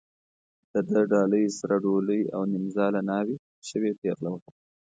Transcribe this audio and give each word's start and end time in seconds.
د 0.71 0.73
ده 0.89 0.99
ډالۍ 1.11 1.45
سره 1.59 1.75
ډولۍ 1.83 2.21
او 2.35 2.41
نیمزاله 2.53 3.01
ناوې 3.09 3.37
شوې 3.67 3.91
پېغله 4.01 4.29
وه. 4.33 4.39